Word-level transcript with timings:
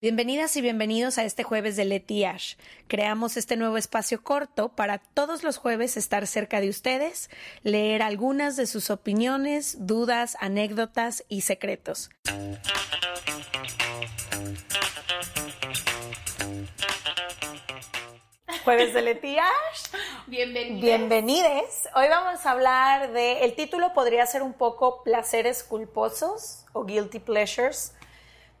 Bienvenidas 0.00 0.56
y 0.56 0.60
bienvenidos 0.60 1.18
a 1.18 1.24
este 1.24 1.42
jueves 1.42 1.74
de 1.74 1.84
Leti 1.84 2.24
Ash. 2.24 2.54
Creamos 2.86 3.36
este 3.36 3.56
nuevo 3.56 3.76
espacio 3.76 4.22
corto 4.22 4.68
para 4.68 4.98
todos 4.98 5.42
los 5.42 5.56
jueves 5.56 5.96
estar 5.96 6.24
cerca 6.28 6.60
de 6.60 6.68
ustedes, 6.68 7.28
leer 7.64 8.02
algunas 8.02 8.54
de 8.54 8.68
sus 8.68 8.90
opiniones, 8.90 9.88
dudas, 9.88 10.36
anécdotas 10.38 11.24
y 11.28 11.40
secretos. 11.40 12.10
Jueves 18.62 18.94
de 18.94 19.02
Leti 19.02 19.36
Ash. 19.36 20.00
Bienvenidos. 20.28 20.80
Bienvenides. 20.80 21.88
Hoy 21.96 22.06
vamos 22.08 22.46
a 22.46 22.52
hablar 22.52 23.10
de, 23.10 23.40
el 23.40 23.56
título 23.56 23.92
podría 23.94 24.24
ser 24.26 24.42
un 24.42 24.52
poco 24.52 25.02
placeres 25.02 25.64
culposos 25.64 26.66
o 26.72 26.84
guilty 26.84 27.18
pleasures 27.18 27.94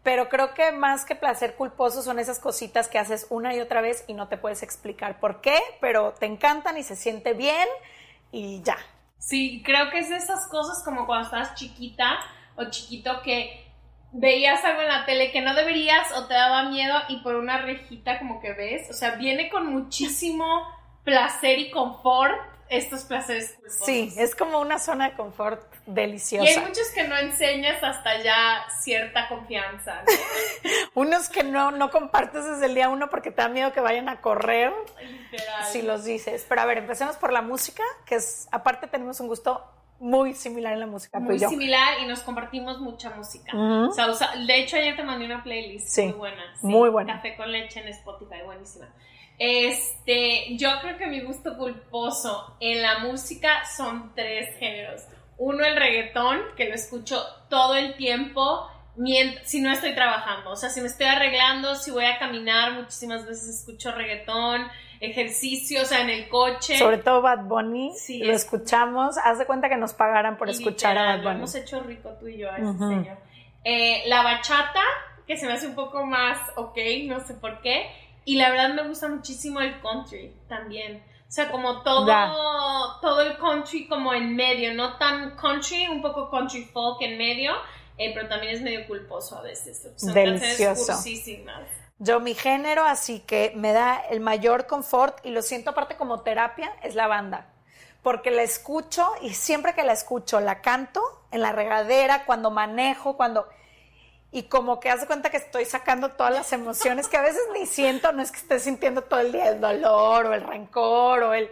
pero 0.02 0.28
creo 0.28 0.54
que 0.54 0.72
más 0.72 1.04
que 1.04 1.14
placer 1.14 1.54
culposo 1.54 2.02
son 2.02 2.18
esas 2.18 2.38
cositas 2.38 2.88
que 2.88 2.98
haces 2.98 3.26
una 3.30 3.54
y 3.54 3.60
otra 3.60 3.80
vez 3.80 4.04
y 4.06 4.14
no 4.14 4.28
te 4.28 4.36
puedes 4.36 4.62
explicar 4.62 5.20
por 5.20 5.40
qué, 5.40 5.58
pero 5.80 6.14
te 6.18 6.26
encantan 6.26 6.76
y 6.78 6.82
se 6.82 6.96
siente 6.96 7.34
bien 7.34 7.68
y 8.32 8.62
ya. 8.62 8.76
Sí, 9.18 9.62
creo 9.64 9.90
que 9.90 9.98
es 9.98 10.08
de 10.08 10.16
esas 10.16 10.46
cosas 10.48 10.82
como 10.84 11.06
cuando 11.06 11.26
estás 11.26 11.54
chiquita 11.54 12.18
o 12.56 12.64
chiquito 12.70 13.20
que 13.22 13.66
veías 14.12 14.64
algo 14.64 14.82
en 14.82 14.88
la 14.88 15.04
tele 15.04 15.32
que 15.32 15.42
no 15.42 15.54
deberías 15.54 16.12
o 16.16 16.26
te 16.26 16.34
daba 16.34 16.70
miedo 16.70 16.94
y 17.08 17.18
por 17.18 17.34
una 17.34 17.58
rejita 17.58 18.18
como 18.18 18.40
que 18.40 18.52
ves, 18.52 18.88
o 18.90 18.94
sea, 18.94 19.16
viene 19.16 19.50
con 19.50 19.66
muchísimo 19.66 20.44
placer 21.04 21.58
y 21.58 21.70
confort 21.70 22.38
estos 22.70 23.04
placeres 23.04 23.52
culposos. 23.54 23.86
Sí, 23.86 24.12
es 24.18 24.34
como 24.34 24.60
una 24.60 24.78
zona 24.78 25.10
de 25.10 25.16
confort 25.16 25.60
deliciosa. 25.86 26.44
Y 26.44 26.54
hay 26.54 26.60
muchos 26.60 26.88
que 26.94 27.04
no 27.08 27.16
enseñas 27.16 27.82
hasta 27.82 28.22
ya 28.22 28.64
cierta 28.80 29.28
confianza. 29.28 30.02
Unos 30.94 31.28
que 31.28 31.42
no, 31.44 31.70
no 31.70 31.90
compartes 31.90 32.44
desde 32.44 32.66
el 32.66 32.74
día 32.74 32.88
uno 32.88 33.08
porque 33.08 33.30
te 33.30 33.42
da 33.42 33.48
miedo 33.48 33.72
que 33.72 33.80
vayan 33.80 34.08
a 34.08 34.20
correr 34.20 34.72
Literal. 35.00 35.64
si 35.66 35.82
los 35.82 36.04
dices. 36.04 36.44
Pero 36.48 36.60
a 36.60 36.64
ver, 36.66 36.78
empecemos 36.78 37.16
por 37.16 37.32
la 37.32 37.42
música, 37.42 37.82
que 38.04 38.16
es, 38.16 38.48
aparte 38.52 38.86
tenemos 38.86 39.20
un 39.20 39.28
gusto 39.28 39.64
muy 40.00 40.34
similar 40.34 40.72
en 40.74 40.80
la 40.80 40.86
música. 40.86 41.18
Muy 41.18 41.38
yo. 41.38 41.48
similar 41.48 41.98
y 42.00 42.06
nos 42.06 42.20
compartimos 42.20 42.78
mucha 42.80 43.10
música. 43.10 43.50
O 43.56 43.92
sea, 43.92 44.06
de 44.36 44.58
hecho, 44.60 44.76
ayer 44.76 44.94
te 44.96 45.02
mandé 45.02 45.24
una 45.26 45.42
playlist 45.42 45.88
Sí, 45.88 46.02
muy 46.02 46.12
buena. 46.12 46.42
sí, 46.60 46.66
muy 46.66 46.88
buena. 46.90 47.14
Café 47.14 47.36
con 47.36 47.50
leche 47.50 47.80
en 47.80 47.88
Spotify, 47.88 48.42
buenísima. 48.44 48.88
Este, 49.38 50.56
yo 50.56 50.68
creo 50.82 50.98
que 50.98 51.06
mi 51.06 51.20
gusto 51.20 51.56
culposo 51.56 52.56
en 52.60 52.82
la 52.82 52.98
música 53.00 53.64
son 53.64 54.12
tres 54.14 54.56
géneros. 54.58 55.02
Uno, 55.36 55.64
el 55.64 55.76
reggaetón, 55.76 56.40
que 56.56 56.68
lo 56.68 56.74
escucho 56.74 57.22
todo 57.48 57.76
el 57.76 57.94
tiempo 57.96 58.68
mient- 58.96 59.40
si 59.44 59.60
no 59.60 59.70
estoy 59.70 59.94
trabajando. 59.94 60.50
O 60.50 60.56
sea, 60.56 60.70
si 60.70 60.80
me 60.80 60.88
estoy 60.88 61.06
arreglando, 61.06 61.76
si 61.76 61.90
voy 61.92 62.04
a 62.06 62.18
caminar, 62.18 62.72
muchísimas 62.72 63.24
veces 63.26 63.60
escucho 63.60 63.92
reggaetón, 63.92 64.66
ejercicio, 65.00 65.82
o 65.82 65.84
sea, 65.84 66.00
en 66.00 66.10
el 66.10 66.28
coche. 66.28 66.76
Sobre 66.76 66.98
todo 66.98 67.22
Bad 67.22 67.44
Bunny, 67.44 67.92
Sí, 67.96 68.18
lo 68.18 68.32
es- 68.32 68.42
escuchamos. 68.44 69.16
Haz 69.22 69.38
de 69.38 69.46
cuenta 69.46 69.68
que 69.68 69.76
nos 69.76 69.92
pagaran 69.94 70.36
por 70.36 70.50
escuchar 70.50 70.98
a 70.98 71.04
Bad 71.04 71.16
Lo 71.18 71.22
Bunny. 71.24 71.36
hemos 71.36 71.54
hecho 71.54 71.80
rico 71.84 72.10
tú 72.18 72.26
y 72.26 72.38
yo 72.38 72.50
a 72.50 72.56
ese 72.56 72.64
Ujú. 72.66 72.88
señor. 72.88 73.18
Eh, 73.62 74.02
la 74.06 74.22
bachata, 74.22 74.82
que 75.28 75.36
se 75.36 75.46
me 75.46 75.52
hace 75.52 75.68
un 75.68 75.74
poco 75.76 76.04
más 76.04 76.38
ok, 76.56 76.76
no 77.04 77.20
sé 77.24 77.34
por 77.34 77.60
qué. 77.60 77.86
Y 78.24 78.36
la 78.36 78.50
verdad 78.50 78.74
me 78.74 78.86
gusta 78.86 79.08
muchísimo 79.08 79.60
el 79.60 79.80
country 79.80 80.34
también. 80.48 81.02
O 81.28 81.30
sea, 81.30 81.50
como 81.50 81.82
todo, 81.82 82.06
Ya. 82.06 82.32
todo 83.02 83.20
el 83.20 83.36
country 83.36 83.86
como 83.86 84.14
en 84.14 84.34
medio, 84.34 84.72
no 84.74 84.96
tan 84.96 85.36
country, 85.36 85.86
un 85.86 86.00
poco 86.00 86.30
country 86.30 86.64
folk 86.64 87.02
en 87.02 87.18
medio, 87.18 87.52
eh, 87.98 88.12
pero 88.14 88.28
también 88.28 88.54
es 88.54 88.62
medio 88.62 88.86
culposo 88.86 89.36
a 89.36 89.42
veces. 89.42 89.86
Son 89.96 90.14
Delicioso. 90.14 90.94
Yo 91.98 92.20
mi 92.20 92.34
género, 92.34 92.84
así 92.84 93.20
que 93.20 93.52
me 93.56 93.72
da 93.72 93.96
el 94.10 94.20
mayor 94.20 94.66
confort 94.66 95.18
y 95.26 95.30
lo 95.30 95.42
siento 95.42 95.70
aparte 95.70 95.96
como 95.96 96.20
terapia, 96.20 96.72
es 96.82 96.94
la 96.94 97.08
banda. 97.08 97.46
Porque 98.02 98.30
la 98.30 98.42
escucho 98.42 99.06
y 99.20 99.30
siempre 99.34 99.74
que 99.74 99.82
la 99.82 99.92
escucho 99.92 100.40
la 100.40 100.60
canto 100.62 101.02
en 101.30 101.42
la 101.42 101.52
regadera, 101.52 102.24
cuando 102.24 102.50
manejo, 102.50 103.16
cuando... 103.16 103.48
Y 104.30 104.44
como 104.44 104.78
que 104.78 104.90
hace 104.90 105.06
cuenta 105.06 105.30
que 105.30 105.38
estoy 105.38 105.64
sacando 105.64 106.10
todas 106.10 106.34
las 106.34 106.52
emociones 106.52 107.08
que 107.08 107.16
a 107.16 107.22
veces 107.22 107.40
ni 107.54 107.64
siento, 107.66 108.12
no 108.12 108.20
es 108.22 108.30
que 108.30 108.38
esté 108.38 108.58
sintiendo 108.60 109.02
todo 109.02 109.20
el 109.20 109.32
día 109.32 109.48
el 109.48 109.60
dolor 109.60 110.26
o 110.26 110.34
el 110.34 110.42
rencor 110.42 111.22
o 111.22 111.32
el... 111.34 111.48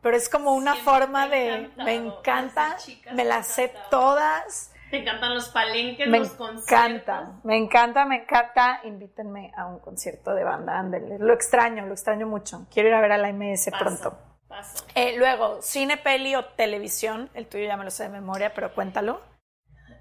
Pero 0.00 0.16
es 0.16 0.30
como 0.30 0.54
una 0.54 0.72
Siempre 0.72 0.92
forma 0.94 1.28
de... 1.28 1.48
encantado, 1.54 1.84
Me 1.84 1.94
encanta, 1.94 2.76
me 3.12 3.24
las 3.24 3.46
sé 3.48 3.74
todas. 3.90 4.72
Te 4.90 5.02
encantan 5.02 5.34
los 5.34 5.50
palenques, 5.50 6.08
Me 6.08 6.20
los 6.20 6.30
conciertos. 6.30 6.66
encanta, 6.72 7.32
me 7.44 7.56
encanta, 7.58 8.04
me 8.06 8.16
encanta. 8.22 8.80
Invítenme 8.84 9.52
a 9.54 9.66
un 9.66 9.78
concierto 9.78 10.34
de 10.34 10.42
banda, 10.42 10.78
ándele. 10.78 11.18
Lo 11.18 11.34
extraño, 11.34 11.84
lo 11.86 11.92
extraño 11.92 12.26
mucho. 12.26 12.66
Quiero 12.72 12.88
ir 12.88 12.94
a 12.94 13.00
ver 13.02 13.12
a 13.12 13.18
la 13.18 13.30
MS 13.30 13.68
Paso, 13.70 13.84
pronto. 13.84 14.18
paso. 14.48 14.84
Eh, 14.94 15.14
luego, 15.18 15.60
cine, 15.60 15.98
peli 15.98 16.34
o 16.34 16.46
televisión. 16.46 17.28
El 17.34 17.46
tuyo 17.46 17.66
ya 17.66 17.76
me 17.76 17.84
lo 17.84 17.90
sé 17.90 18.04
de 18.04 18.08
memoria, 18.08 18.54
pero 18.54 18.74
cuéntalo. 18.74 19.20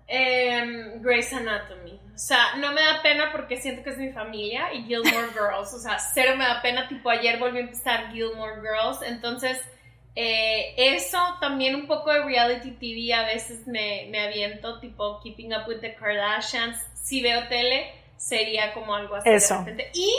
Em, 0.10 1.02
Grey's 1.02 1.32
Anatomy. 1.32 2.00
O 2.14 2.18
sea, 2.18 2.56
no 2.58 2.74
me 2.74 2.82
da 2.82 3.02
pena 3.02 3.32
porque 3.32 3.58
siento 3.58 3.84
que 3.84 3.92
es 3.92 3.98
mi 3.98 4.12
familia 4.12 4.74
y 4.74 4.84
Gilmore 4.84 5.30
Girls. 5.34 5.74
O 5.74 5.80
sea, 5.80 6.00
cero 6.00 6.34
me 6.36 6.44
da 6.46 6.62
pena. 6.62 6.88
Tipo, 6.88 7.10
ayer 7.10 7.38
volví 7.40 7.60
a 7.60 7.62
empezar 7.62 8.12
Gilmore 8.12 8.56
Girls. 8.62 9.02
Entonces, 9.04 9.62
eh, 10.16 10.74
eso 10.76 11.20
también 11.40 11.76
un 11.76 11.88
poco 11.88 12.12
de 12.12 12.24
reality 12.24 12.72
TV 12.72 13.14
a 13.14 13.24
veces 13.26 13.68
me, 13.68 14.08
me 14.10 14.20
aviento. 14.20 14.80
Tipo, 14.80 15.20
Keeping 15.22 15.54
Up 15.54 15.68
with 15.68 15.80
the 15.82 15.94
Kardashians. 15.96 16.78
Si 16.96 17.22
veo 17.22 17.48
tele, 17.48 17.94
sería 18.18 18.74
como 18.74 18.96
algo 18.96 19.16
así. 19.16 19.30
Eso. 19.30 19.66
Y 19.94 20.12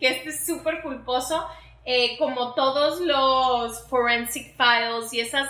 que 0.00 0.08
este 0.08 0.30
es 0.30 0.46
súper 0.46 0.82
culposo. 0.82 1.46
eh, 1.88 2.16
como 2.18 2.52
todos 2.54 3.00
los 3.00 3.88
Forensic 3.88 4.56
Files 4.56 5.12
y 5.12 5.20
esas 5.20 5.48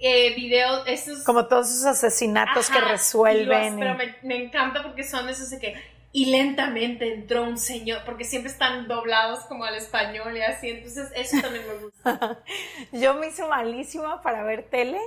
eh, 0.00 0.34
videos, 0.34 0.82
esos 0.86 1.22
Como 1.24 1.46
todos 1.46 1.68
esos 1.70 1.84
asesinatos 1.86 2.68
que 2.70 2.80
resuelven. 2.80 3.42
y 3.42 3.46
los- 3.46 3.74
y- 3.74 3.78
pero 3.80 3.94
me, 3.94 4.16
me 4.22 4.44
encanta 4.44 4.82
porque 4.82 5.04
son 5.04 5.28
esos 5.28 5.50
de 5.50 5.58
que. 5.58 5.94
Y 6.16 6.26
lentamente 6.26 7.12
entró 7.12 7.42
un 7.42 7.58
señor, 7.58 8.02
porque 8.04 8.22
siempre 8.24 8.52
están 8.52 8.86
doblados 8.86 9.40
como 9.46 9.64
al 9.64 9.74
español 9.74 10.36
y 10.36 10.42
así. 10.42 10.70
Entonces, 10.70 11.10
eso 11.16 11.40
también 11.42 11.66
me 11.66 11.74
gusta. 11.74 12.38
Yo 12.92 13.14
me 13.14 13.26
hice 13.28 13.44
malísima 13.46 14.22
para 14.22 14.44
ver 14.44 14.62
tele, 14.70 15.00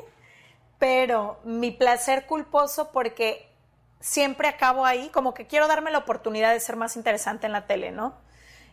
pero 0.79 1.39
mi 1.43 1.71
placer 1.71 2.25
culposo 2.25 2.91
porque 2.91 3.47
siempre 3.99 4.47
acabo 4.47 4.85
ahí, 4.85 5.09
como 5.09 5.33
que 5.33 5.47
quiero 5.47 5.67
darme 5.67 5.91
la 5.91 5.99
oportunidad 5.99 6.53
de 6.53 6.59
ser 6.59 6.75
más 6.75 6.95
interesante 6.95 7.47
en 7.47 7.53
la 7.53 7.65
tele, 7.67 7.91
¿no? 7.91 8.13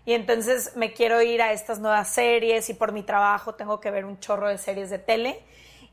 Y 0.04 0.12
entonces 0.12 0.76
me 0.76 0.92
quiero 0.92 1.22
ir 1.22 1.41
a 1.41 1.52
estas 1.52 1.78
nuevas 1.78 2.08
series 2.08 2.69
y 2.69 2.75
por 2.75 2.92
mi 2.92 3.02
trabajo 3.02 3.54
tengo 3.54 3.81
que 3.81 3.91
ver 3.91 4.04
un 4.04 4.20
chorro 4.20 4.48
de 4.48 4.58
series 4.58 4.91
de 4.91 4.98
tele. 4.98 5.41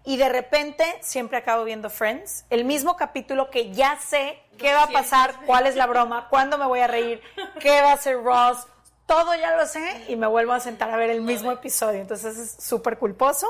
Y 0.04 0.18
de 0.18 0.30
repente 0.30 0.84
siempre 1.02 1.38
acabo 1.38 1.64
viendo 1.64 1.90
Friends, 1.90 2.46
el 2.50 2.66
mismo 2.66 2.96
capítulo 2.96 3.50
que 3.50 3.72
ya 3.72 3.98
sé 3.98 4.40
qué 4.58 4.74
va 4.74 4.84
a 4.84 4.88
pasar, 4.88 5.36
cuál 5.46 5.68
es 5.68 5.76
la 5.76 5.86
broma, 5.86 6.28
cuándo 6.30 6.58
me 6.58 6.66
voy 6.66 6.80
a 6.80 6.88
reír, 6.88 7.22
qué 7.60 7.82
va 7.82 7.92
a 7.92 7.94
hacer 7.94 8.22
Ross, 8.24 8.68
todo 9.06 9.36
ya 9.36 9.56
lo 9.56 9.66
sé 9.66 10.06
y 10.08 10.16
me 10.16 10.26
vuelvo 10.28 10.54
a 10.54 10.60
sentar 10.60 10.90
a 10.90 10.96
ver 10.96 11.10
el 11.10 11.22
mismo 11.22 11.52
episodio. 11.52 12.00
Entonces 12.00 12.38
es 12.38 12.64
súper 12.64 12.98
culposo. 12.98 13.46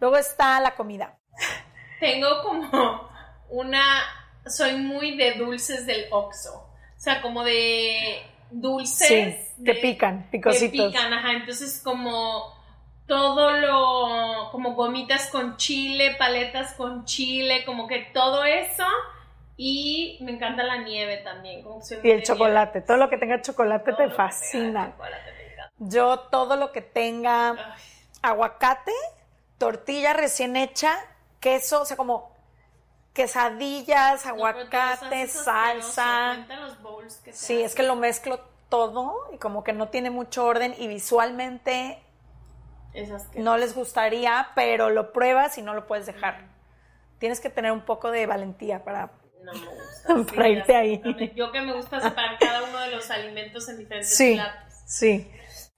Luego 0.00 0.16
está 0.16 0.60
la 0.60 0.74
comida. 0.74 1.16
Tengo 2.00 2.42
como 2.42 3.08
una. 3.50 3.82
Soy 4.46 4.76
muy 4.76 5.16
de 5.16 5.34
dulces 5.34 5.86
del 5.86 6.06
Oxxo. 6.10 6.54
O 6.54 7.00
sea, 7.00 7.22
como 7.22 7.44
de 7.44 8.22
dulces. 8.50 9.54
Sí, 9.56 9.64
que 9.64 9.74
pican, 9.74 10.24
que 10.24 10.38
picositos. 10.38 10.92
pican, 10.92 11.12
ajá. 11.12 11.32
Entonces, 11.32 11.80
como 11.82 12.57
todo 13.08 13.50
lo. 13.50 14.50
Como 14.52 14.74
gomitas 14.74 15.26
con 15.30 15.56
chile, 15.56 16.14
paletas 16.16 16.74
con 16.74 17.04
chile, 17.04 17.64
como 17.64 17.88
que 17.88 18.10
todo 18.14 18.44
eso. 18.44 18.84
Y 19.56 20.18
me 20.20 20.30
encanta 20.30 20.62
la 20.62 20.76
nieve 20.76 21.16
también. 21.18 21.62
Como 21.64 21.82
soy 21.82 21.98
Y 22.04 22.10
el 22.12 22.22
chocolate, 22.22 22.82
todo 22.82 22.96
lo 22.96 23.10
que 23.10 23.18
tenga 23.18 23.42
chocolate. 23.42 23.92
Todo 23.92 24.06
te 24.08 24.14
fascina. 24.14 24.92
chocolate. 24.92 25.38
Yo 25.78 26.20
todo 26.20 26.56
lo 26.56 26.70
que 26.70 26.80
tenga 26.80 27.50
Ay, 27.50 27.82
aguacate, 28.22 28.92
tortilla 29.58 30.12
recién 30.12 30.56
hecha, 30.56 30.96
queso, 31.40 31.82
o 31.82 31.84
sea, 31.84 31.96
como 31.96 32.32
quesadillas, 33.12 34.24
no, 34.24 34.30
aguacate, 34.32 35.22
asqueroso. 35.22 35.44
salsa. 35.44 36.46
Los 36.60 36.82
bowls 36.82 37.16
que 37.16 37.32
Sí, 37.32 37.62
es 37.62 37.74
que 37.74 37.82
lo 37.82 37.96
mezclo 37.96 38.40
todo 38.68 39.28
y 39.32 39.38
como 39.38 39.64
que 39.64 39.72
no 39.72 39.88
tiene 39.88 40.10
mucho 40.10 40.44
orden 40.46 40.74
y 40.78 40.86
visualmente. 40.88 42.02
No 43.36 43.56
les 43.56 43.74
gustaría, 43.74 44.48
pero 44.54 44.90
lo 44.90 45.12
pruebas 45.12 45.58
y 45.58 45.62
no 45.62 45.74
lo 45.74 45.86
puedes 45.86 46.06
dejar. 46.06 46.48
Tienes 47.18 47.40
que 47.40 47.50
tener 47.50 47.72
un 47.72 47.82
poco 47.82 48.10
de 48.10 48.26
valentía 48.26 48.84
para... 48.84 49.10
No 49.42 49.52
me 49.52 49.66
gusta. 49.66 50.34
Para 50.34 50.48
irte 50.48 50.74
ahí. 50.76 51.32
Yo 51.34 51.52
que 51.52 51.60
me 51.60 51.72
gusta 51.72 52.00
separar 52.00 52.38
cada 52.38 52.64
uno 52.64 52.78
de 52.80 52.90
los 52.90 53.10
alimentos 53.10 53.68
en 53.68 53.78
diferentes 53.78 54.16
Sí. 54.16 54.34
platos. 54.34 54.74
Sí. 54.86 55.30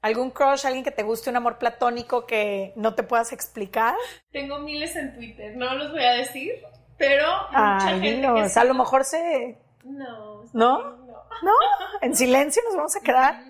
¿Algún 0.02 0.30
crush, 0.30 0.66
alguien 0.66 0.82
que 0.82 0.90
te 0.90 1.02
guste, 1.02 1.28
un 1.30 1.36
amor 1.36 1.58
platónico 1.58 2.26
que 2.26 2.72
no 2.76 2.94
te 2.94 3.02
puedas 3.02 3.32
explicar? 3.32 3.94
Tengo 4.32 4.58
miles 4.60 4.96
en 4.96 5.14
Twitter, 5.14 5.56
no 5.56 5.74
los 5.74 5.92
voy 5.92 6.02
a 6.04 6.12
decir, 6.12 6.52
pero 6.96 7.26
mucha 7.48 7.76
Ay, 7.86 8.00
gente 8.00 8.16
dinos, 8.16 8.52
que 8.54 8.58
a 8.60 8.64
lo 8.64 8.74
mejor 8.74 9.04
se... 9.04 9.58
No. 9.84 10.42
¿No? 10.54 10.82
no. 10.82 11.24
¿No? 11.42 11.52
En 12.00 12.16
silencio 12.16 12.62
nos 12.64 12.76
vamos 12.76 12.96
a 12.96 13.00
quedar. 13.00 13.42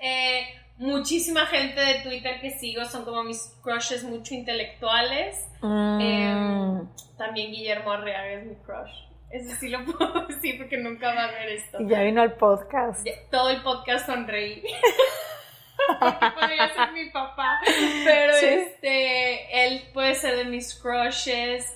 Eh, 0.00 0.46
muchísima 0.76 1.46
gente 1.46 1.80
de 1.80 2.00
Twitter 2.02 2.40
que 2.40 2.50
sigo 2.50 2.84
son 2.84 3.04
como 3.04 3.22
mis 3.24 3.56
crushes 3.62 4.02
mucho 4.04 4.34
intelectuales. 4.34 5.36
Mm. 5.62 5.98
Eh, 6.00 6.82
también 7.16 7.52
Guillermo 7.52 7.92
Arriaga 7.92 8.32
es 8.32 8.46
mi 8.46 8.54
crush. 8.56 8.90
Eso 9.30 9.54
sí 9.58 9.68
lo 9.68 9.84
puedo 9.98 10.26
decir 10.26 10.58
porque 10.58 10.76
nunca 10.78 11.14
va 11.14 11.24
a 11.24 11.30
ver 11.32 11.48
esto. 11.50 11.80
Y 11.80 11.88
ya 11.88 12.02
vino 12.02 12.22
al 12.22 12.34
podcast. 12.34 13.06
Todo 13.30 13.50
el 13.50 13.62
podcast 13.62 14.06
sonreí. 14.06 14.62
porque 16.00 16.26
podría 16.38 16.72
ser 16.74 16.92
mi 16.92 17.10
papá. 17.10 17.60
Pero 18.04 18.32
Sí. 18.38 18.46
este, 18.46 19.66
él 19.66 19.82
puede 19.92 20.14
ser 20.14 20.36
de 20.36 20.44
mis 20.44 20.74
crushes. 20.74 21.66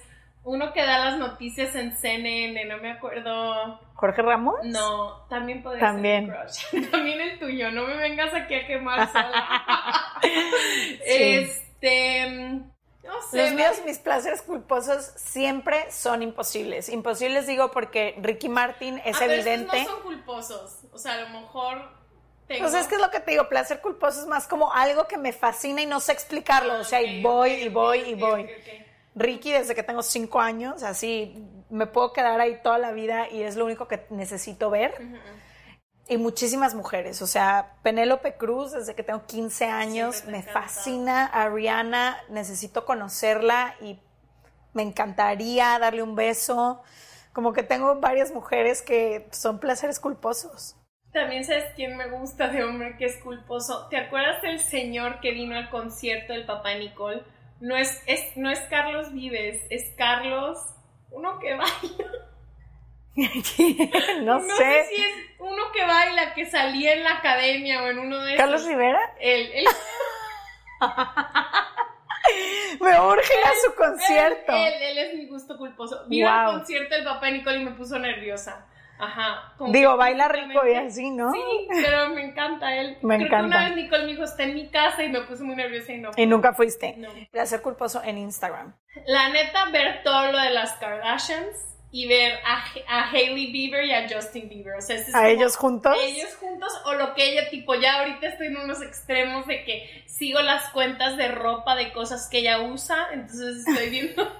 Uno 0.44 0.72
que 0.72 0.80
da 0.82 0.98
las 1.04 1.18
noticias 1.18 1.74
en 1.74 1.94
CNN, 1.96 2.64
no 2.64 2.78
me 2.78 2.92
acuerdo. 2.92 3.80
Jorge 3.94 4.22
Ramos. 4.22 4.54
No, 4.64 5.26
también 5.28 5.62
podría 5.62 5.80
También. 5.80 6.32
ser 6.48 6.70
crush. 6.80 6.90
También 6.90 7.20
el 7.20 7.38
tuyo, 7.38 7.70
no 7.70 7.86
me 7.86 7.96
vengas 7.96 8.32
aquí 8.32 8.54
a 8.54 8.66
quemar 8.66 9.06
sola. 9.12 10.20
Este, 11.04 12.26
no 12.30 13.22
sé. 13.30 13.36
Los 13.42 13.52
míos, 13.52 13.82
mis 13.84 13.98
placeres 13.98 14.42
culposos 14.42 15.04
siempre 15.16 15.90
son 15.90 16.22
imposibles. 16.22 16.88
Imposibles 16.88 17.46
digo 17.46 17.70
porque 17.70 18.14
Ricky 18.20 18.48
Martin 18.48 19.00
es 19.04 19.20
Ah, 19.20 19.24
evidente. 19.26 19.84
no 19.84 19.90
son 19.90 20.02
culposos. 20.02 20.78
O 20.92 20.98
sea, 20.98 21.14
a 21.14 21.20
lo 21.22 21.40
mejor 21.40 21.82
tengo... 22.46 22.62
Pues 22.62 22.74
es 22.74 22.86
que 22.86 22.94
es 22.96 23.00
lo 23.00 23.10
que 23.10 23.20
te 23.20 23.32
digo, 23.32 23.48
placer 23.48 23.80
culposo 23.80 24.20
es 24.22 24.26
más 24.26 24.46
como 24.48 24.72
algo 24.72 25.06
que 25.08 25.18
me 25.18 25.32
fascina 25.32 25.82
y 25.82 25.86
no 25.86 26.00
sé 26.00 26.12
explicarlo. 26.12 26.78
O 26.80 26.84
sea, 26.84 27.02
y 27.02 27.18
Ok, 27.18 27.22
voy 27.22 27.50
y 27.52 27.68
voy 27.68 27.98
y 28.00 28.14
voy. 28.14 28.48
Ricky 29.14 29.52
desde 29.52 29.74
que 29.74 29.82
tengo 29.82 30.02
cinco 30.02 30.40
años, 30.40 30.82
así 30.82 31.44
me 31.70 31.86
puedo 31.86 32.12
quedar 32.12 32.40
ahí 32.40 32.60
toda 32.62 32.78
la 32.78 32.92
vida 32.92 33.28
y 33.30 33.42
es 33.42 33.56
lo 33.56 33.64
único 33.64 33.88
que 33.88 34.06
necesito 34.10 34.70
ver. 34.70 34.94
Y 36.08 36.16
muchísimas 36.16 36.74
mujeres, 36.74 37.20
o 37.20 37.26
sea, 37.26 37.74
Penélope 37.82 38.36
Cruz 38.36 38.72
desde 38.72 38.94
que 38.94 39.02
tengo 39.02 39.26
15 39.26 39.66
años, 39.66 40.24
me 40.24 40.38
encantado. 40.38 40.64
fascina, 40.64 41.26
Ariana, 41.26 42.18
necesito 42.30 42.86
conocerla 42.86 43.74
y 43.82 43.98
me 44.72 44.82
encantaría 44.82 45.78
darle 45.78 46.02
un 46.02 46.14
beso. 46.14 46.82
Como 47.34 47.52
que 47.52 47.62
tengo 47.62 47.96
varias 47.96 48.32
mujeres 48.32 48.80
que 48.80 49.28
son 49.32 49.58
placeres 49.58 50.00
culposos. 50.00 50.76
También 51.12 51.44
sabes 51.44 51.64
quién 51.74 51.96
me 51.96 52.08
gusta 52.08 52.48
de 52.48 52.64
hombre 52.64 52.96
que 52.96 53.06
es 53.06 53.16
culposo. 53.16 53.86
¿Te 53.88 53.96
acuerdas 53.96 54.40
del 54.42 54.60
señor 54.60 55.20
que 55.20 55.32
vino 55.32 55.56
al 55.56 55.68
concierto 55.70 56.32
del 56.32 56.46
papá 56.46 56.74
Nicole? 56.74 57.22
No 57.60 57.76
es, 57.76 58.02
es, 58.06 58.36
no 58.36 58.50
es 58.50 58.60
Carlos 58.70 59.12
Vives, 59.12 59.60
es 59.70 59.92
Carlos, 59.96 60.58
uno 61.10 61.38
que 61.40 61.54
baila. 61.54 62.10
no, 64.22 64.38
No 64.40 64.56
sé. 64.56 64.56
sé 64.56 64.86
si 64.94 65.02
es 65.02 65.10
uno 65.40 65.72
que 65.72 65.84
baila, 65.84 66.34
que 66.34 66.46
salía 66.46 66.92
en 66.94 67.02
la 67.02 67.14
academia 67.14 67.82
o 67.82 67.88
en 67.88 67.98
uno 67.98 68.22
de 68.22 68.36
Carlos 68.36 68.60
esos. 68.60 68.70
Rivera, 68.72 69.00
Él, 69.20 69.50
él, 69.54 69.66
me 72.80 73.00
urge 73.00 73.32
a 73.44 73.52
su 73.64 73.74
concierto. 73.74 74.52
Él, 74.52 74.74
él 74.82 74.98
es 74.98 75.14
mi 75.16 75.26
gusto 75.26 75.56
culposo. 75.56 76.04
Vino 76.08 76.28
Wow. 76.28 76.36
al 76.36 76.52
concierto 76.58 76.94
del 76.94 77.04
papá 77.04 77.26
de 77.26 77.32
Nicole 77.32 77.58
y 77.60 77.64
me 77.64 77.70
puso 77.72 77.98
nerviosa. 77.98 78.66
Ajá. 78.98 79.52
Digo, 79.70 79.96
baila 79.96 80.28
rico 80.28 80.66
y 80.66 80.74
así, 80.74 81.10
¿no? 81.10 81.32
Sí, 81.32 81.40
pero 81.70 82.08
me 82.10 82.24
encanta 82.24 82.74
él. 82.76 82.98
Me 83.02 83.16
Creo 83.16 83.26
encanta. 83.28 83.38
que 83.38 83.46
una 83.46 83.68
vez 83.68 83.76
Nicole 83.76 84.04
me 84.04 84.10
dijo, 84.12 84.24
está 84.24 84.42
en 84.42 84.54
mi 84.54 84.68
casa 84.68 85.02
y 85.04 85.08
me 85.08 85.20
puse 85.22 85.44
muy 85.44 85.54
nerviosa 85.56 85.92
y 85.92 85.98
no. 85.98 86.10
Y 86.16 86.26
nunca 86.26 86.52
fuiste. 86.52 86.94
No. 86.96 87.08
Placer 87.30 87.62
culposo 87.62 88.02
en 88.04 88.18
Instagram. 88.18 88.74
La 89.06 89.28
neta, 89.28 89.66
ver 89.70 90.02
todo 90.02 90.32
lo 90.32 90.38
de 90.38 90.50
las 90.50 90.72
Kardashians 90.74 91.56
y 91.90 92.06
ver 92.06 92.38
a, 92.44 92.64
a 92.88 93.10
Hailey 93.10 93.50
Bieber 93.52 93.84
y 93.84 93.92
a 93.92 94.06
Justin 94.08 94.48
Bieber. 94.48 94.74
O 94.74 94.82
sea, 94.82 94.96
es 94.96 95.14
¿A 95.14 95.28
ellos 95.28 95.56
juntos? 95.56 95.96
Ellos 96.02 96.34
juntos 96.36 96.72
o 96.84 96.94
lo 96.94 97.14
que 97.14 97.30
ella, 97.30 97.48
tipo, 97.50 97.74
ya 97.76 98.00
ahorita 98.00 98.26
estoy 98.28 98.48
en 98.48 98.56
unos 98.58 98.82
extremos 98.82 99.46
de 99.46 99.64
que 99.64 100.04
sigo 100.06 100.40
las 100.42 100.68
cuentas 100.70 101.16
de 101.16 101.28
ropa 101.28 101.76
de 101.76 101.92
cosas 101.92 102.28
que 102.28 102.38
ella 102.38 102.60
usa, 102.60 103.08
entonces 103.12 103.64
estoy 103.66 103.88
viendo. 103.90 104.30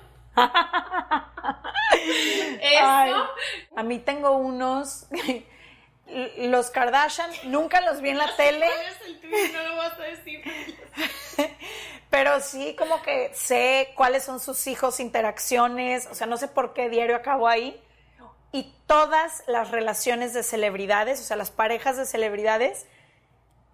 Ay, 2.80 3.12
a 3.76 3.82
mí 3.82 3.98
tengo 3.98 4.32
unos. 4.36 5.06
Los 6.38 6.70
Kardashian, 6.70 7.30
nunca 7.44 7.82
los 7.82 8.00
vi 8.00 8.08
en 8.08 8.16
la 8.16 8.34
tele. 8.34 8.66
No 9.52 9.62
lo 9.62 9.76
vas 9.76 9.92
a 9.98 10.04
decir. 10.04 10.42
pero 12.10 12.40
sí 12.40 12.74
como 12.78 13.02
que 13.02 13.30
sé 13.34 13.92
cuáles 13.94 14.24
son 14.24 14.40
sus 14.40 14.66
hijos, 14.66 15.00
interacciones, 15.00 16.08
o 16.10 16.14
sea, 16.14 16.26
no 16.26 16.36
sé 16.36 16.48
por 16.48 16.72
qué 16.72 16.88
diario 16.88 17.16
acabo 17.16 17.48
ahí. 17.48 17.80
Y 18.50 18.72
todas 18.86 19.44
las 19.46 19.70
relaciones 19.70 20.32
de 20.32 20.42
celebridades, 20.42 21.20
o 21.20 21.24
sea, 21.24 21.36
las 21.36 21.50
parejas 21.50 21.98
de 21.98 22.06
celebridades, 22.06 22.86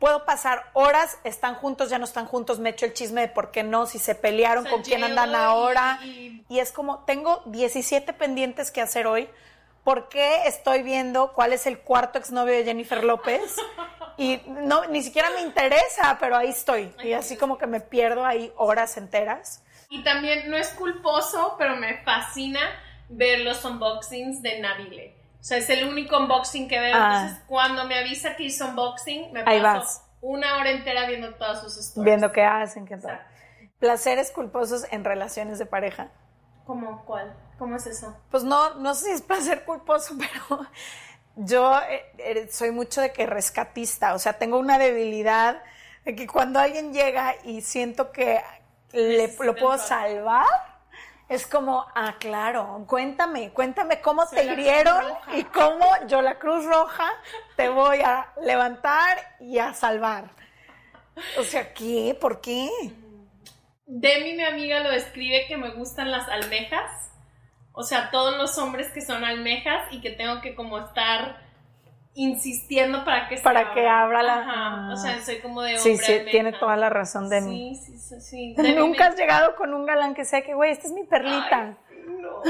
puedo 0.05 0.27
pasar 0.27 0.69
horas, 0.75 1.17
están 1.25 1.55
juntos, 1.55 1.89
ya 1.89 1.97
no 1.99 2.05
están 2.05 2.27
juntos, 2.27 2.59
me 2.59 2.69
echo 2.69 2.85
el 2.85 2.93
chisme 2.93 3.23
de 3.23 3.29
por 3.29 3.51
qué 3.51 3.63
no, 3.63 3.87
si 3.87 3.99
se 3.99 4.15
pelearon, 4.15 4.65
O 4.67 4.69
sea, 4.69 4.71
con 4.73 4.83
quién 4.83 5.03
andan 5.03 5.35
ahora. 5.35 5.99
y- 6.05 6.45
Y 6.51 6.59
es 6.59 6.73
como, 6.73 6.99
tengo 7.07 7.41
17 7.47 8.13
pendientes 8.13 8.71
que 8.71 8.83
hacer 8.83 9.07
hoy. 9.07 9.31
¿Por 9.83 10.11
qué 10.11 10.47
estoy 10.47 10.83
viendo 10.83 11.33
cuál 11.33 11.55
es 11.55 11.67
el 11.67 11.79
cuarto 11.79 12.19
exnovio 12.19 12.53
de 12.55 12.65
Jennifer 12.65 13.03
López? 13.03 13.57
Y 14.19 14.43
no, 14.47 14.85
ni 14.89 15.03
siquiera 15.03 15.31
me 15.31 15.41
interesa, 15.41 16.19
pero 16.21 16.37
ahí 16.37 16.51
estoy. 16.51 16.95
Y 17.03 17.15
así 17.15 17.39
como 17.39 17.57
que 17.57 17.67
me 17.67 17.81
pierdo 17.81 18.27
ahí 18.27 18.53
horas 18.59 18.99
enteras. 18.99 19.63
Y 19.89 20.05
también 20.05 20.51
no 20.51 20.59
es 20.59 20.69
culposo, 20.69 21.55
pero 21.59 21.77
me 21.77 22.03
fascina 22.05 22.61
ver 23.09 23.39
los 23.41 23.65
unboxings 23.65 24.43
de 24.43 24.61
Nabile. 24.61 25.17
O 25.45 25.47
sea, 25.47 25.59
es 25.59 25.69
el 25.69 25.87
único 25.87 26.17
unboxing 26.17 26.69
que 26.69 26.81
veo. 26.81 26.97
Ah. 26.97 27.21
Entonces, 27.21 27.45
cuando 27.47 27.85
me 27.85 27.99
avisa 27.99 28.35
que 28.35 28.45
hizo 28.45 28.67
unboxing, 28.67 29.31
me 29.31 29.43
Ahí 29.45 29.61
paso 29.61 29.79
vas. 29.79 30.05
una 30.23 30.57
hora 30.57 30.71
entera 30.71 31.07
viendo 31.07 31.35
todas 31.35 31.61
sus 31.61 31.77
stories. 31.77 32.03
Viendo 32.03 32.33
qué 32.33 32.45
hacen, 32.45 32.87
qué 32.87 32.97
tal. 32.97 33.21
Placeres 33.79 34.31
culposos 34.31 34.87
en 34.91 35.05
relaciones 35.05 35.59
de 35.59 35.67
pareja. 35.67 36.09
¿Cómo 36.65 37.05
cuál? 37.05 37.37
¿Cómo 37.59 37.77
es 37.77 37.87
eso? 37.87 38.17
Pues 38.31 38.43
no, 38.43 38.77
no 38.77 38.95
sé 38.95 39.05
si 39.05 39.11
es 39.11 39.21
placer 39.21 39.67
culposo, 39.67 40.15
pero 40.19 40.67
yo 41.37 41.79
eh, 41.91 42.07
eh, 42.17 42.49
soy 42.51 42.71
mucho 42.71 43.03
de 43.03 43.13
que 43.13 43.27
rescatista, 43.27 44.15
o 44.15 44.19
sea, 44.19 44.39
tengo 44.39 44.59
una 44.59 44.79
debilidad 44.79 45.63
de 46.07 46.17
que 46.17 46.27
cuando 46.27 46.59
alguien 46.59 46.95
llega 46.95 47.35
y 47.45 47.61
siento 47.61 48.13
que 48.13 48.41
le, 48.93 49.37
lo 49.41 49.55
puedo 49.55 49.77
salvar, 49.77 50.47
es 51.35 51.47
como, 51.47 51.87
ah, 51.95 52.15
claro, 52.19 52.85
cuéntame, 52.87 53.51
cuéntame 53.51 54.01
cómo 54.01 54.27
Soy 54.27 54.39
te 54.39 54.53
hirieron 54.53 55.05
y 55.35 55.45
cómo 55.45 55.85
yo, 56.07 56.23
la 56.23 56.39
Cruz 56.39 56.65
Roja, 56.65 57.11
te 57.57 57.69
voy 57.69 58.01
a 58.01 58.33
levantar 58.43 59.19
y 59.41 59.59
a 59.59 59.75
salvar. 59.75 60.31
O 61.39 61.43
sea, 61.43 61.73
¿qué? 61.75 62.17
¿Por 62.21 62.41
qué? 62.41 62.69
Demi, 63.87 64.35
mi 64.35 64.45
amiga, 64.45 64.81
lo 64.81 64.91
describe 64.91 65.47
que 65.47 65.57
me 65.57 65.71
gustan 65.71 66.11
las 66.11 66.29
almejas. 66.29 67.11
O 67.73 67.83
sea, 67.83 68.11
todos 68.11 68.37
los 68.37 68.57
hombres 68.59 68.91
que 68.93 69.01
son 69.01 69.25
almejas 69.25 69.93
y 69.93 70.01
que 70.01 70.11
tengo 70.11 70.41
que 70.41 70.55
como 70.55 70.79
estar 70.79 71.44
insistiendo 72.15 73.05
para 73.05 73.29
que 73.29 73.37
se 73.39 73.43
Para 73.43 73.73
que 73.75 73.87
abra 73.89 74.23
la- 74.23 74.39
Ajá. 74.41 74.93
O 74.93 74.97
sea, 74.97 75.21
soy 75.21 75.41
como 75.41 75.63
de 75.63 75.77
hombre 75.77 75.97
Sí, 75.97 75.97
sí, 75.99 76.13
almeja. 76.13 76.31
tiene 76.31 76.53
toda 76.53 76.77
la 76.77 76.89
razón 76.91 77.29
de 77.29 77.41
mí. 77.41 77.75
Sí, 77.77 77.99
sí, 77.99 78.21
sí. 78.21 78.55
sí. 78.57 78.57
Nunca 78.77 79.07
has 79.09 79.17
llegado 79.17 79.57
con 79.57 79.75
un 79.75 79.85
galán 79.87 80.15
que 80.15 80.25
sea 80.25 80.43
que, 80.43 80.55
güey, 80.55 80.71
esta 80.73 80.87
es 80.87 80.93
mi 80.93 81.05
perlita. 81.05 81.77
Ay, 81.91 82.05
no, 82.21 82.43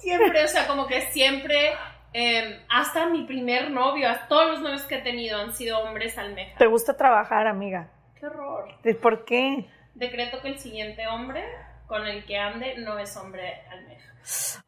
siempre, 0.00 0.44
o 0.44 0.48
sea, 0.48 0.66
como 0.66 0.86
que 0.86 1.00
siempre, 1.12 1.72
eh, 2.12 2.64
hasta 2.68 3.06
mi 3.06 3.24
primer 3.24 3.70
novio, 3.70 4.08
hasta 4.08 4.28
todos 4.28 4.48
los 4.50 4.60
novios 4.60 4.82
que 4.82 4.96
he 4.96 5.02
tenido 5.02 5.38
han 5.40 5.52
sido 5.54 5.80
hombres 5.80 6.16
almejas. 6.18 6.56
Te 6.58 6.66
gusta 6.66 6.96
trabajar, 6.96 7.46
amiga. 7.46 7.90
Qué 8.18 8.26
horror. 8.26 8.68
¿Y 8.84 8.94
¿Por 8.94 9.24
qué? 9.24 9.66
Decreto 9.94 10.40
que 10.40 10.48
el 10.48 10.58
siguiente 10.58 11.06
hombre 11.08 11.44
con 11.86 12.06
el 12.06 12.24
que 12.24 12.38
ande 12.38 12.76
no 12.78 12.98
es 12.98 13.16
hombre 13.16 13.62
almeja. 13.70 14.12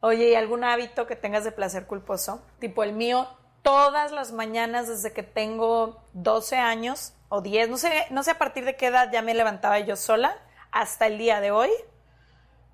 Oye, 0.01 0.31
¿y 0.31 0.35
algún 0.35 0.63
hábito 0.63 1.07
que 1.07 1.15
tengas 1.15 1.43
de 1.45 1.51
placer 1.51 1.85
culposo? 1.85 2.45
Tipo 2.59 2.83
el 2.83 2.93
mío, 2.93 3.27
todas 3.63 4.11
las 4.11 4.31
mañanas 4.31 4.87
desde 4.87 5.13
que 5.13 5.23
tengo 5.23 6.03
12 6.13 6.57
años 6.57 7.13
o 7.29 7.41
10, 7.41 7.69
no 7.69 7.77
sé, 7.77 8.05
no 8.11 8.21
sé 8.21 8.31
a 8.31 8.37
partir 8.37 8.65
de 8.65 8.75
qué 8.75 8.87
edad 8.87 9.09
ya 9.11 9.23
me 9.23 9.33
levantaba 9.33 9.79
yo 9.79 9.95
sola, 9.95 10.37
hasta 10.71 11.07
el 11.07 11.17
día 11.17 11.41
de 11.41 11.49
hoy, 11.49 11.71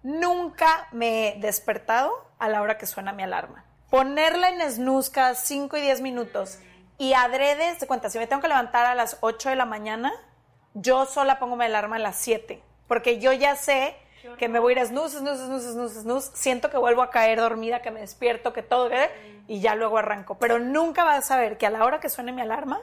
nunca 0.03 0.87
me 0.91 1.29
he 1.29 1.39
despertado 1.39 2.11
a 2.39 2.49
la 2.49 2.61
hora 2.61 2.77
que 2.77 2.85
suena 2.85 3.13
mi 3.13 3.23
alarma. 3.23 3.65
Ponerla 3.89 4.49
en 4.49 4.69
snooze 4.69 5.11
cada 5.11 5.35
5 5.35 5.77
y 5.77 5.81
10 5.81 6.01
minutos 6.01 6.59
y 6.97 7.13
adrede, 7.13 7.75
de 7.75 7.87
cuenta, 7.87 8.09
si 8.09 8.17
me 8.17 8.27
tengo 8.27 8.41
que 8.41 8.49
levantar 8.49 8.85
a 8.85 8.95
las 8.95 9.17
8 9.21 9.49
de 9.49 9.55
la 9.55 9.65
mañana, 9.65 10.11
yo 10.73 11.05
sola 11.05 11.39
pongo 11.39 11.55
mi 11.55 11.65
alarma 11.65 11.95
a 11.95 11.99
las 11.99 12.17
7, 12.17 12.61
porque 12.87 13.19
yo 13.19 13.31
ya 13.31 13.55
sé 13.55 13.95
que 14.37 14.49
me 14.49 14.59
voy 14.59 14.73
a 14.73 14.75
ir 14.77 14.79
a 14.79 14.85
snooze, 14.85 15.19
snooze, 15.19 15.45
snooze, 15.45 15.71
snooze, 15.71 16.01
snooze, 16.01 16.31
siento 16.33 16.69
que 16.69 16.77
vuelvo 16.77 17.01
a 17.01 17.09
caer 17.09 17.39
dormida, 17.39 17.81
que 17.81 17.91
me 17.91 18.01
despierto, 18.01 18.53
que 18.53 18.63
todo, 18.63 18.91
¿eh? 18.91 19.09
y 19.47 19.59
ya 19.61 19.75
luego 19.75 19.97
arranco. 19.97 20.37
Pero 20.37 20.59
nunca 20.59 21.03
vas 21.03 21.19
a 21.19 21.21
saber 21.21 21.57
que 21.57 21.65
a 21.65 21.69
la 21.69 21.85
hora 21.85 21.99
que 21.99 22.09
suene 22.09 22.31
mi 22.31 22.41
alarma 22.41 22.81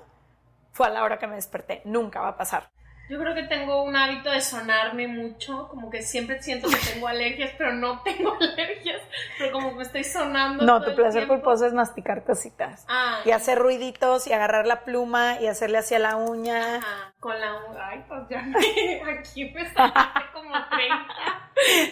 fue 0.72 0.86
a 0.86 0.90
la 0.90 1.04
hora 1.04 1.18
que 1.18 1.26
me 1.26 1.36
desperté. 1.36 1.80
Nunca 1.84 2.20
va 2.20 2.28
a 2.28 2.36
pasar. 2.36 2.68
Yo 3.08 3.20
creo 3.20 3.34
que 3.34 3.44
tengo 3.44 3.82
un 3.84 3.94
hábito 3.94 4.30
de 4.30 4.40
sonarme 4.40 5.06
mucho, 5.06 5.68
como 5.68 5.90
que 5.90 6.02
siempre 6.02 6.42
siento 6.42 6.68
que 6.68 6.76
tengo 6.92 7.06
alergias, 7.06 7.52
pero 7.56 7.72
no 7.72 8.02
tengo 8.04 8.36
alergias, 8.40 9.00
pero 9.38 9.52
como 9.52 9.70
que 9.70 9.76
me 9.76 9.82
estoy 9.84 10.02
sonando. 10.04 10.64
No, 10.64 10.80
todo 10.80 10.90
tu 10.90 10.96
placer 10.96 11.28
culposo 11.28 11.66
es 11.66 11.72
masticar 11.72 12.24
cositas. 12.24 12.84
Ah, 12.88 13.20
Y 13.24 13.30
hacer 13.30 13.58
ruiditos 13.58 14.26
y 14.26 14.32
agarrar 14.32 14.66
la 14.66 14.82
pluma 14.84 15.40
y 15.40 15.46
hacerle 15.46 15.78
hacia 15.78 15.98
la 16.00 16.16
uña. 16.16 16.76
Ajá, 16.78 17.14
con 17.20 17.38
la 17.40 17.54
uña. 17.54 17.88
Ay, 17.88 18.04
pues 18.08 18.22
ya 18.28 18.42
me, 18.42 19.02
aquí 19.18 19.50
me 19.50 19.72
sacaste 19.72 20.20
como 20.32 20.54
30. 20.68 21.06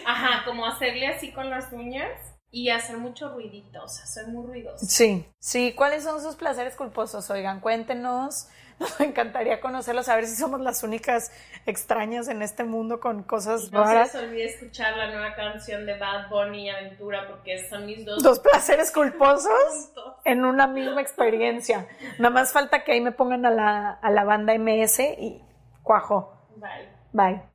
Ajá, 0.05 0.43
como 0.45 0.65
hacerle 0.65 1.07
así 1.07 1.31
con 1.31 1.49
las 1.49 1.71
uñas 1.71 2.11
y 2.51 2.69
hacer 2.69 2.97
mucho 2.97 3.29
ruidito, 3.29 3.83
o 3.83 3.87
sea, 3.87 4.05
soy 4.05 4.31
muy 4.31 4.45
ruidosa. 4.47 4.85
Sí, 4.85 5.25
sí. 5.39 5.73
¿Cuáles 5.73 6.03
son 6.03 6.21
sus 6.21 6.35
placeres 6.35 6.75
culposos? 6.75 7.29
Oigan, 7.29 7.59
cuéntenos. 7.59 8.47
Nos 8.79 8.99
encantaría 8.99 9.61
conocerlos, 9.61 10.09
a 10.09 10.15
ver 10.15 10.27
si 10.27 10.35
somos 10.35 10.59
las 10.59 10.83
únicas 10.83 11.31
extrañas 11.65 12.27
en 12.27 12.41
este 12.41 12.63
mundo 12.65 12.99
con 12.99 13.23
cosas 13.23 13.71
No 13.71 13.85
se 13.85 13.93
raras. 13.93 14.13
les 14.13 14.23
olvide 14.23 14.45
escuchar 14.45 14.97
la 14.97 15.07
nueva 15.11 15.33
canción 15.33 15.85
de 15.85 15.97
Bad 15.97 16.29
Bunny 16.29 16.65
y 16.65 16.69
Aventura 16.69 17.25
porque 17.27 17.67
son 17.69 17.85
mis 17.85 18.05
dos 18.05 18.21
Dos 18.21 18.39
placeres 18.39 18.91
culposos 18.91 19.91
en 20.25 20.43
una 20.43 20.67
misma 20.67 21.01
experiencia. 21.01 21.87
Nada 22.19 22.31
más 22.33 22.51
falta 22.51 22.83
que 22.83 22.91
ahí 22.91 23.01
me 23.01 23.11
pongan 23.13 23.45
a 23.45 23.51
la, 23.51 23.91
a 23.91 24.11
la 24.11 24.23
banda 24.25 24.53
MS 24.57 24.99
y 25.19 25.41
cuajo. 25.81 26.33
Bye. 26.57 26.89
Bye. 27.13 27.54